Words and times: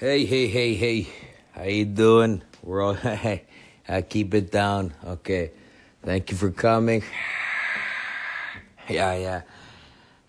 Hey, 0.00 0.24
hey, 0.24 0.48
hey, 0.48 0.72
hey. 0.76 1.08
How 1.52 1.64
you 1.64 1.84
doing? 1.84 2.40
We're 2.62 2.80
all 2.82 2.94
hey. 2.94 3.44
I 3.86 4.00
keep 4.00 4.32
it 4.32 4.50
down. 4.50 4.94
Okay. 5.04 5.50
Thank 6.02 6.30
you 6.30 6.38
for 6.38 6.50
coming. 6.50 7.02
Yeah, 8.88 9.14
yeah. 9.14 9.42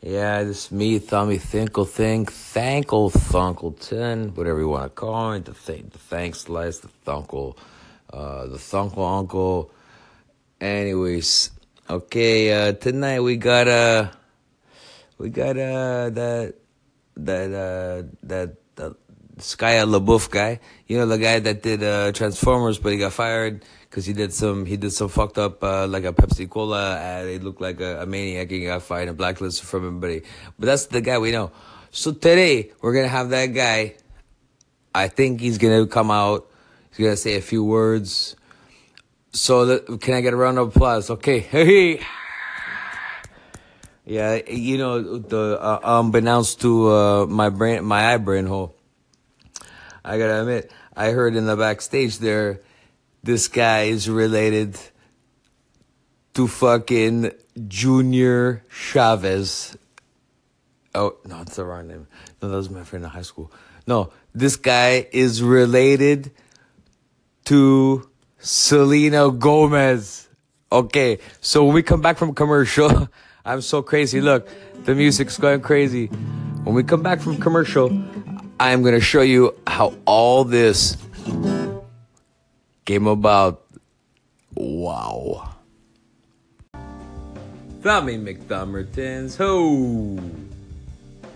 Yeah, 0.02 0.44
this 0.44 0.65
is 0.65 0.71
me, 0.73 0.99
Tommy 0.99 1.38
Thinkle 1.38 1.86
Thing, 1.86 2.26
Thankle 2.26 3.12
Thunkleton, 3.12 4.36
whatever 4.36 4.60
you 4.60 4.68
want 4.68 4.84
to 4.84 4.89
call 4.89 5.32
it, 5.32 5.46
the, 5.46 5.54
th- 5.54 5.86
the 5.90 5.98
thanks 5.98 6.42
slice, 6.42 6.80
the 6.80 6.90
thunkle, 7.06 7.56
uh, 8.12 8.48
the 8.48 8.58
thunkle 8.58 9.20
uncle. 9.20 9.72
Anyways, 10.60 11.52
okay, 11.90 12.52
uh, 12.52 12.74
tonight 12.74 13.22
we 13.22 13.38
got, 13.38 13.70
uh, 13.70 14.12
we 15.18 15.30
got, 15.30 15.58
uh, 15.58 16.10
that, 16.10 16.56
that, 17.16 17.54
uh, 17.54 18.04
that, 18.24 18.58
Shia 19.42 19.86
LaBeouf 19.86 20.29
guy. 20.29 20.60
You 20.88 20.97
know, 20.97 21.06
the 21.06 21.18
guy 21.18 21.39
that 21.39 21.61
did, 21.61 21.84
uh, 21.84 22.11
Transformers, 22.11 22.79
but 22.79 22.92
he 22.92 22.97
got 22.97 23.14
fired 23.14 23.64
because 23.92 24.06
he 24.06 24.14
did 24.14 24.34
some 24.34 24.65
he 24.65 24.78
did 24.78 24.92
some 24.92 25.10
fucked 25.10 25.38
up 25.38 25.64
uh, 25.64 25.86
like 25.86 26.06
a 26.06 26.14
Pepsi 26.14 26.50
Cola 26.50 26.98
ad. 26.98 27.28
He 27.28 27.39
looked 27.39 27.60
like 27.60 27.82
a, 27.82 28.01
a 28.01 28.06
maniac 28.06 28.50
and 28.51 28.64
got 28.65 28.84
fired 28.84 29.10
and 29.10 29.18
blacklisted 29.18 29.68
from 29.68 29.86
everybody. 29.86 30.21
But 30.57 30.68
that's 30.68 30.86
the 30.86 31.01
guy 31.01 31.18
we 31.18 31.32
know. 31.32 31.51
So 31.92 32.14
today 32.14 32.72
we're 32.81 32.94
gonna 32.94 33.09
have 33.09 33.30
that 33.31 33.48
guy. 33.48 33.95
I 34.95 35.09
think 35.09 35.42
he's 35.42 35.58
gonna 35.58 35.86
come 35.88 36.09
out. 36.09 36.50
He's 36.92 37.06
gonna 37.06 37.17
say 37.17 37.36
a 37.36 37.42
few 37.42 37.64
words. 37.64 38.38
So 39.34 39.80
can 39.98 40.14
I 40.14 40.22
get 40.22 40.34
a 40.34 40.38
round 40.38 40.58
of 40.58 40.70
applause? 40.70 41.09
Okay, 41.09 41.39
hey. 41.39 42.02
Yeah, 44.03 44.42
you 44.50 44.80
know 44.80 45.20
the 45.20 45.62
uh, 45.62 45.80
unbeknownst 45.84 46.59
to 46.62 46.89
uh, 46.89 47.26
my 47.28 47.50
brain, 47.50 47.86
my 47.86 48.14
eye 48.14 48.17
brain 48.17 48.48
hole. 48.48 48.76
I 50.03 50.17
gotta 50.17 50.41
admit, 50.41 50.72
I 50.95 51.11
heard 51.11 51.36
in 51.36 51.45
the 51.45 51.55
backstage 51.55 52.20
there 52.20 52.62
this 53.23 53.48
guy 53.48 53.84
is 53.84 54.09
related 54.09 54.80
to 56.34 56.48
fucking 56.48 57.31
Junior 57.67 58.64
Chavez. 58.70 59.78
Oh, 60.95 61.17
no, 61.26 61.44
the 61.44 61.66
wrong 61.66 61.88
name. 61.88 62.08
No, 62.42 62.50
that 62.50 62.58
was 62.58 62.70
my 62.70 62.84
friend 62.84 63.06
in 63.06 63.11
high 63.11 63.22
school. 63.22 63.52
No, 63.88 64.11
this 64.34 64.56
guy 64.56 65.08
is 65.11 65.44
related 65.44 66.31
to 67.45 68.09
Selena 68.39 69.31
Gomez. 69.31 70.28
Okay, 70.72 71.20
so 71.42 71.66
when 71.66 71.76
we 71.76 71.83
come 71.83 72.02
back 72.02 72.17
from 72.17 72.33
commercial, 72.33 73.09
I'm 73.45 73.61
so 73.61 73.81
crazy. 73.81 74.22
Look, 74.22 74.48
the 74.86 74.95
music's 74.95 75.38
going 75.38 75.61
crazy. 75.61 76.08
When 76.64 76.76
we 76.76 76.83
come 76.83 77.02
back 77.02 77.20
from 77.20 77.38
commercial, 77.38 77.89
I'm 78.59 78.81
going 78.81 78.94
to 78.94 79.02
show 79.02 79.22
you 79.22 79.56
how 79.82 79.98
all 80.06 80.44
this 80.44 80.96
came 82.86 83.08
about. 83.08 83.66
Wow. 84.54 85.58
Tommy 87.82 88.14
McDummertons, 88.22 89.38
ho! 89.42 90.22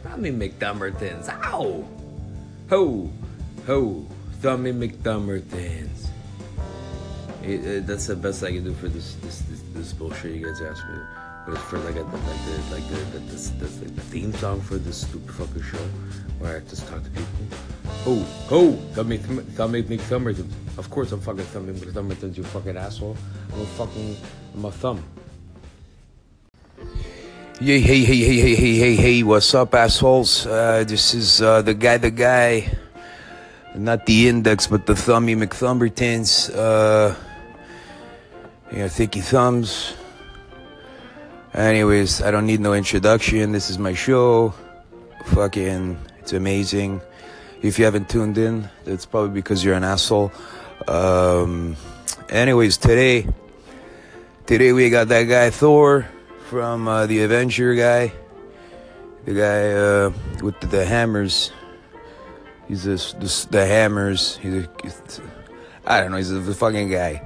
Tommy 0.03 0.29
McDummertons, 0.29 1.25
ow! 1.41 1.81
Ho! 2.69 3.09
Ho! 3.65 4.05
Tommy 4.43 4.73
McDummertons. 4.73 6.05
It, 7.41 7.49
eh, 7.49 7.49
it, 7.49 7.65
eh, 7.65 7.79
that's 7.81 8.05
the 8.05 8.15
best 8.15 8.43
I 8.43 8.51
can 8.51 8.63
do 8.63 8.73
for 8.73 8.89
this 8.89 9.15
this 9.25 9.41
this, 9.49 9.61
this 9.73 9.93
bullshit 9.93 10.35
you 10.35 10.45
guys 10.45 10.61
asked 10.61 10.85
me. 10.85 10.99
But 11.47 11.57
for 11.57 11.79
like 11.79 11.95
a, 11.95 12.01
like 12.01 12.41
the 12.45 12.55
like 12.69 12.87
the, 12.89 13.17
the 13.17 13.19
this, 13.25 13.49
this, 13.57 13.77
the 13.77 14.05
theme 14.13 14.33
song 14.33 14.61
for 14.61 14.77
this 14.77 15.01
stupid 15.01 15.33
fucking 15.33 15.63
show 15.63 15.85
where 16.37 16.57
I 16.57 16.59
just 16.69 16.87
talk 16.87 17.03
to 17.03 17.09
people. 17.09 17.74
Oh, 18.07 18.23
oh, 18.51 18.79
Tommy, 18.93 19.17
Tommy 19.57 19.81
McThumbertons. 19.81 20.51
Of 20.77 20.89
course 20.91 21.11
I'm 21.11 21.21
fucking 21.21 21.45
Tommy 21.51 21.73
McThumbertons, 21.73 22.37
you 22.37 22.43
fucking 22.43 22.77
asshole. 22.77 23.17
I'm 23.51 23.61
a 23.61 23.65
fucking, 23.65 24.15
I'm 24.53 24.65
a 24.65 24.71
thumb. 24.71 25.03
Hey, 27.59 27.79
hey, 27.79 28.03
hey, 28.03 28.17
hey, 28.17 28.39
hey, 28.39 28.55
hey, 28.55 28.75
hey, 28.75 28.95
hey, 28.95 29.23
what's 29.23 29.55
up, 29.55 29.73
assholes? 29.73 30.45
Uh, 30.45 30.83
this 30.85 31.15
is 31.15 31.41
uh, 31.41 31.63
the 31.63 31.73
guy, 31.73 31.97
the 31.97 32.11
guy. 32.11 32.69
Not 33.73 34.05
the 34.05 34.29
index, 34.29 34.67
but 34.67 34.85
the 34.85 34.93
Thummy 34.93 35.35
McThumbertons. 35.35 36.53
Uh, 36.53 37.15
yeah, 38.71 38.87
thicky 38.87 39.21
thumbs. 39.21 39.95
Anyways, 41.53 42.21
I 42.21 42.29
don't 42.29 42.45
need 42.45 42.59
no 42.59 42.73
introduction. 42.73 43.51
This 43.51 43.69
is 43.69 43.79
my 43.79 43.93
show. 43.93 44.53
Fucking, 45.25 45.97
it's 46.19 46.33
amazing. 46.33 47.01
If 47.61 47.79
you 47.79 47.85
haven't 47.85 48.09
tuned 48.09 48.37
in, 48.37 48.69
it's 48.85 49.05
probably 49.05 49.31
because 49.31 49.63
you're 49.63 49.75
an 49.75 49.83
asshole. 49.83 50.31
Um, 50.87 51.75
anyways, 52.29 52.77
today, 52.77 53.27
today 54.45 54.71
we 54.71 54.89
got 54.89 55.07
that 55.07 55.23
guy 55.23 55.49
Thor 55.49 56.07
from 56.49 56.87
uh, 56.87 57.07
the 57.07 57.23
Avenger 57.23 57.73
guy, 57.75 58.11
the 59.25 59.33
guy 59.33 59.71
uh, 59.73 60.43
with 60.43 60.59
the, 60.59 60.67
the, 60.67 60.85
hammers. 60.85 61.51
He's 62.67 62.83
this, 62.83 63.13
this 63.13 63.45
the 63.45 63.65
hammers. 63.65 64.37
He's, 64.37 64.53
a, 64.53 64.69
he's 64.83 65.21
I 65.85 66.01
don't 66.01 66.11
know. 66.11 66.17
He's 66.17 66.31
a, 66.31 66.39
the 66.39 66.53
fucking 66.53 66.89
guy. 66.89 67.21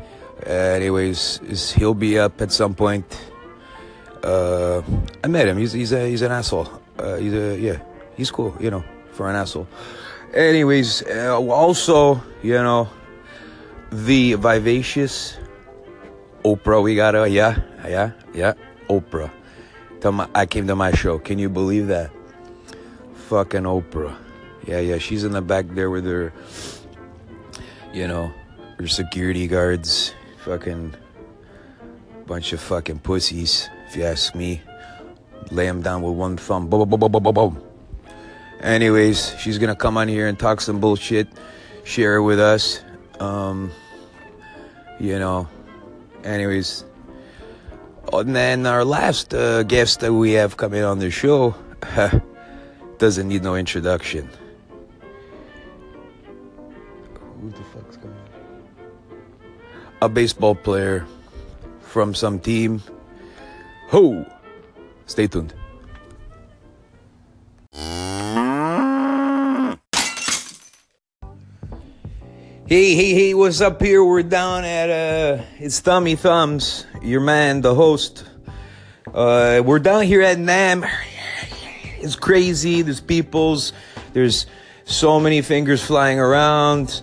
Uh, 0.46 0.50
anyways, 0.50 1.74
he'll 1.74 1.94
be 1.94 2.18
up 2.18 2.42
at 2.42 2.52
some 2.52 2.76
point. 2.76 3.20
Uh, 4.24 4.82
I 5.24 5.28
met 5.28 5.48
him. 5.48 5.58
He's 5.58 5.74
he's 5.74 5.92
a, 5.92 6.08
he's 6.08 6.22
an 6.22 6.32
asshole. 6.32 6.70
Uh, 6.98 7.16
he's 7.18 7.34
a 7.34 7.58
yeah. 7.60 7.80
He's 8.16 8.32
cool. 8.32 8.56
You 8.60 8.72
know, 8.72 8.84
for 9.12 9.30
an 9.30 9.36
asshole. 9.36 9.68
Anyways, 10.34 11.04
uh, 11.04 11.42
also, 11.42 12.22
you 12.44 12.54
know, 12.54 12.90
the 13.92 14.36
vivacious 14.36 15.38
Oprah. 16.44 16.82
We 16.84 16.96
got 16.96 17.16
a 17.16 17.30
yeah, 17.30 17.60
yeah, 17.86 18.12
yeah. 18.34 18.54
Oprah. 18.90 19.32
My, 20.04 20.30
I 20.34 20.46
came 20.46 20.68
to 20.68 20.76
my 20.76 20.92
show. 20.92 21.20
Can 21.20 21.40
you 21.40 21.50
believe 21.50 21.88
that? 21.88 22.12
Fucking 23.28 23.64
Oprah. 23.64 24.16
Yeah, 24.66 24.80
yeah. 24.80 24.98
She's 24.98 25.24
in 25.24 25.34
the 25.34 25.42
back 25.42 25.68
there 25.70 25.90
with 25.90 26.06
her, 26.06 26.32
you 27.94 28.08
know, 28.08 28.32
her 28.78 28.88
security 28.88 29.48
guards. 29.48 30.14
Fucking 30.46 30.96
bunch 32.26 32.54
of 32.54 32.62
fucking 32.62 33.00
pussies, 33.00 33.70
if 33.88 33.98
you 33.98 34.04
ask 34.04 34.36
me. 34.36 34.62
Lay 35.52 35.66
them 35.66 35.82
down 35.82 36.02
with 36.02 36.14
one 36.14 36.38
thumb. 36.38 36.70
Boom, 36.70 36.88
boom, 36.88 37.00
boom, 37.00 37.12
boom, 37.12 37.24
boom, 37.24 37.34
boom. 37.34 37.69
Anyways, 38.62 39.36
she's 39.40 39.58
gonna 39.58 39.76
come 39.76 39.98
on 39.98 40.08
here 40.08 40.28
and 40.28 40.38
talk 40.38 40.60
some 40.62 40.80
bullshit, 40.80 41.28
share 41.84 42.18
it 42.18 42.24
with 42.24 42.40
us. 42.40 42.82
Um, 43.20 43.72
you 45.00 45.18
know. 45.18 45.48
Anyways, 46.24 46.84
and 48.12 48.36
then 48.36 48.66
our 48.66 48.84
last 48.84 49.34
uh, 49.34 49.64
guest 49.64 50.02
that 50.02 50.14
we 50.14 50.34
have 50.34 50.58
coming 50.58 50.84
on 50.84 51.00
the 51.00 51.10
show 51.10 51.56
doesn't 52.98 53.28
need 53.28 53.44
no 53.44 53.56
introduction. 53.56 54.30
Who 57.42 57.52
the 57.52 57.64
fuck's 57.74 57.96
coming? 57.96 58.18
A 60.02 60.10
baseball 60.10 60.56
player 60.56 61.08
from 61.82 62.14
some 62.14 62.40
team. 62.40 62.84
Who? 63.88 64.26
Stay 65.06 65.28
tuned. 65.28 65.54
Hey, 72.70 72.94
hey, 72.94 73.16
hey, 73.16 73.34
what's 73.34 73.62
up 73.62 73.82
here? 73.82 74.04
We're 74.04 74.22
down 74.22 74.64
at, 74.64 74.92
uh, 74.92 75.44
it's 75.58 75.80
Thummy 75.80 76.16
Thumbs, 76.16 76.86
your 77.02 77.20
man, 77.20 77.62
the 77.62 77.74
host. 77.74 78.30
Uh, 79.12 79.64
we're 79.66 79.80
down 79.80 80.04
here 80.04 80.22
at 80.22 80.38
NAMM. 80.38 80.88
It's 81.98 82.16
crazy. 82.16 82.84
There's 82.84 83.02
peoples. 83.02 83.74
There's 84.14 84.46
so 84.86 85.20
many 85.20 85.42
fingers 85.42 85.84
flying 85.84 86.20
around. 86.20 87.02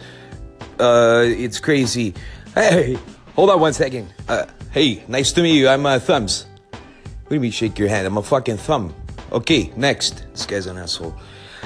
Uh, 0.79 1.25
it's 1.27 1.59
crazy. 1.59 2.15
Hey, 2.55 2.97
hold 3.35 3.51
on 3.51 3.59
one 3.59 3.73
second. 3.73 4.15
Uh, 4.29 4.47
hey, 4.71 5.03
nice 5.09 5.33
to 5.33 5.43
meet 5.43 5.59
you. 5.59 5.69
I'm, 5.69 5.85
uh, 5.85 5.99
Thumbs. 5.99 6.47
What 6.71 7.31
do 7.31 7.35
you 7.35 7.41
mean 7.41 7.51
shake 7.51 7.77
your 7.77 7.89
hand? 7.89 8.07
I'm 8.07 8.19
a 8.19 8.23
fucking 8.23 8.59
thumb. 8.59 8.95
Okay, 9.33 9.73
next. 9.77 10.27
This 10.31 10.47
guy's 10.47 10.67
an 10.67 10.79
asshole. 10.79 11.17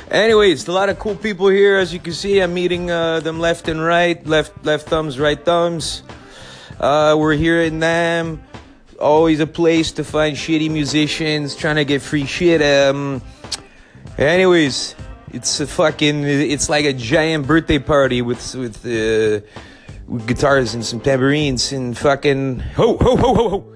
Anyways, 0.09 0.67
a 0.67 0.73
lot 0.73 0.89
of 0.89 0.99
cool 0.99 1.15
people 1.15 1.49
here. 1.49 1.77
As 1.77 1.93
you 1.93 2.01
can 2.01 2.13
see, 2.13 2.41
I'm 2.41 2.55
meeting 2.55 2.91
uh, 2.91 3.21
them 3.21 3.39
left 3.39 3.69
and 3.69 3.83
right, 3.83 4.25
left 4.27 4.65
left 4.65 4.89
thumbs, 4.89 5.19
right 5.19 5.43
thumbs. 5.43 6.03
Uh, 6.79 7.15
we're 7.19 7.35
here 7.35 7.63
in 7.63 7.79
NAMM. 7.79 8.41
Always 8.99 9.41
a 9.41 9.47
place 9.47 9.93
to 9.93 10.05
find 10.05 10.37
shitty 10.37 10.71
musicians 10.71 11.55
trying 11.55 11.77
to 11.77 11.85
get 11.85 12.03
free 12.03 12.27
shit. 12.27 12.61
Um, 12.61 13.23
anyways, 14.19 14.95
it's 15.33 15.61
a 15.61 15.67
fucking. 15.67 16.25
It's 16.25 16.69
like 16.69 16.87
a 16.87 16.93
giant 16.93 17.47
birthday 17.47 17.79
party 17.79 18.21
with 18.21 18.55
with, 18.55 18.85
uh, 18.85 19.47
with 20.09 20.27
guitars 20.27 20.75
and 20.75 20.85
some 20.85 21.01
tambourines 21.01 21.73
and 21.73 21.97
fucking 21.97 22.61
ho 22.61 22.97
ho 22.97 23.17
ho 23.17 23.35
ho 23.35 23.49
ho. 23.49 23.75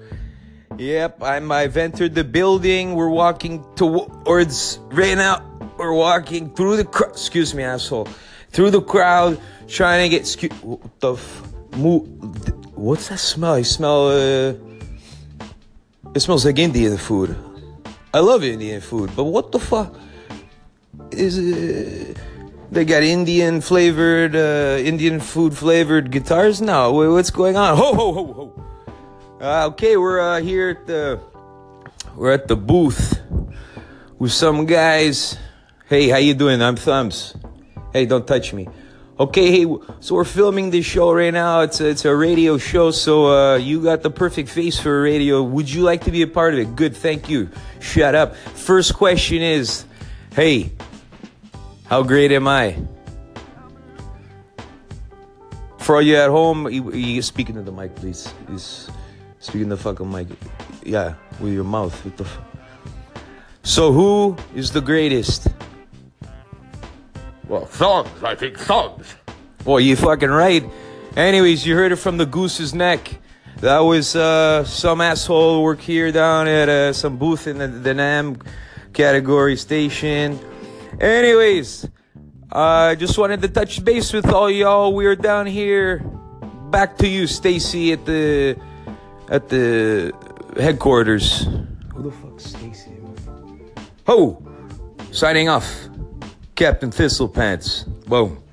Yep, 0.77 1.23
I'm. 1.23 1.51
I've 1.51 1.77
entered 1.77 2.13
the 2.13 2.25
building. 2.25 2.95
We're 2.95 3.09
walking 3.09 3.63
towards 3.75 4.79
right 4.91 5.15
now 5.15 5.54
we're 5.77 5.93
walking 5.93 6.53
through 6.53 6.77
the 6.77 6.85
cr- 6.85 7.05
excuse 7.05 7.53
me, 7.53 7.63
asshole, 7.63 8.07
through 8.51 8.71
the 8.71 8.81
crowd, 8.81 9.39
trying 9.67 10.03
to 10.03 10.09
get 10.09 10.23
scu- 10.23 10.53
what 10.63 10.99
the 10.99 11.13
f- 11.13 11.43
what's 12.75 13.09
that 13.09 13.19
smell? 13.19 13.53
I 13.53 13.63
smell. 13.63 14.07
Uh, 14.07 14.53
it 16.13 16.19
smells 16.21 16.45
like 16.45 16.59
Indian 16.59 16.97
food. 16.97 17.35
I 18.13 18.19
love 18.19 18.43
Indian 18.43 18.79
food, 18.79 19.11
but 19.15 19.25
what 19.25 19.51
the 19.51 19.59
fuck 19.59 19.95
is 21.11 21.37
it? 21.37 22.17
They 22.71 22.85
got 22.85 23.03
Indian 23.03 23.61
flavored, 23.61 24.35
uh, 24.35 24.77
Indian 24.79 25.19
food 25.19 25.55
flavored 25.55 26.11
guitars 26.11 26.61
now. 26.61 26.91
Wait, 26.91 27.07
what's 27.09 27.29
going 27.29 27.57
on? 27.57 27.77
Ho 27.77 27.93
ho 27.93 28.13
ho 28.13 28.33
ho. 28.33 28.65
Uh, 29.41 29.67
okay, 29.67 29.97
we're 29.97 30.19
uh, 30.19 30.41
here 30.41 30.69
at 30.69 30.87
the 30.87 31.19
we're 32.15 32.31
at 32.31 32.47
the 32.47 32.55
booth 32.55 33.21
with 34.17 34.31
some 34.31 34.65
guys. 34.65 35.37
Hey, 35.87 36.09
how 36.09 36.17
you 36.17 36.33
doing? 36.33 36.63
I'm 36.63 36.75
Thumbs. 36.75 37.35
Hey, 37.93 38.07
don't 38.07 38.25
touch 38.25 38.53
me. 38.53 38.67
Okay, 39.19 39.51
hey, 39.51 39.77
so 39.99 40.15
we're 40.15 40.23
filming 40.23 40.71
this 40.71 40.83
show 40.83 41.13
right 41.13 41.31
now. 41.31 41.61
It's 41.61 41.79
a, 41.79 41.89
it's 41.89 42.05
a 42.05 42.15
radio 42.15 42.57
show, 42.57 42.89
so 42.89 43.27
uh, 43.27 43.57
you 43.57 43.83
got 43.83 44.01
the 44.01 44.09
perfect 44.09 44.49
face 44.49 44.79
for 44.79 44.97
a 44.97 45.01
radio. 45.03 45.43
Would 45.43 45.69
you 45.69 45.83
like 45.83 46.05
to 46.05 46.11
be 46.11 46.23
a 46.23 46.27
part 46.27 46.55
of 46.55 46.59
it? 46.59 46.75
Good, 46.75 46.97
thank 46.97 47.29
you. 47.29 47.51
Shut 47.81 48.15
up. 48.15 48.35
First 48.35 48.95
question 48.95 49.43
is, 49.43 49.85
hey, 50.33 50.71
how 51.85 52.01
great 52.01 52.31
am 52.31 52.47
I? 52.47 52.75
For 55.77 55.97
all 55.97 56.01
you 56.01 56.15
at 56.15 56.31
home, 56.31 56.67
you, 56.67 56.91
you 56.93 57.21
speaking 57.21 57.53
to 57.53 57.61
the 57.61 57.71
mic, 57.71 57.93
please. 57.93 58.33
He's 58.49 58.89
speaking 59.37 59.69
the 59.69 59.77
fucking 59.77 60.11
mic. 60.11 60.29
Yeah, 60.83 61.13
with 61.39 61.53
your 61.53 61.63
mouth. 61.63 61.93
So 63.61 63.91
who 63.91 64.35
is 64.55 64.71
the 64.71 64.81
greatest? 64.81 65.47
Well, 67.47 67.67
songs, 67.67 68.23
I 68.23 68.35
think 68.35 68.57
songs. 68.57 69.15
Well, 69.65 69.79
you 69.79 69.95
fucking 69.95 70.29
right. 70.29 70.63
Anyways, 71.15 71.65
you 71.65 71.75
heard 71.75 71.91
it 71.91 71.97
from 71.97 72.17
the 72.17 72.25
goose's 72.25 72.73
neck. 72.73 73.19
That 73.61 73.79
was 73.79 74.15
uh, 74.15 74.63
some 74.65 74.99
asshole 74.99 75.63
work 75.63 75.79
here 75.79 76.11
down 76.11 76.47
at 76.47 76.69
uh, 76.69 76.93
some 76.93 77.17
booth 77.17 77.47
in 77.47 77.57
the, 77.57 77.67
the 77.67 77.93
NAMM 77.93 78.45
category 78.93 79.55
station. 79.55 80.39
Anyways, 80.99 81.87
I 82.51 82.91
uh, 82.91 82.95
just 82.95 83.17
wanted 83.17 83.41
to 83.43 83.47
touch 83.47 83.83
base 83.83 84.11
with 84.11 84.27
all 84.27 84.49
y'all. 84.49 84.93
We're 84.93 85.15
down 85.15 85.45
here. 85.45 85.99
Back 86.69 86.97
to 86.97 87.07
you, 87.07 87.27
Stacy, 87.27 87.93
at 87.93 88.05
the 88.05 88.57
at 89.29 89.49
the 89.49 90.13
headquarters. 90.57 91.47
Who 91.93 92.03
the 92.03 92.11
fuck's 92.11 92.45
Stacy? 92.45 92.91
Ho! 94.07 94.43
Signing 95.11 95.49
off. 95.49 95.87
Captain 96.55 96.89
Thistlepants. 96.89 97.85
Whoa. 98.07 98.44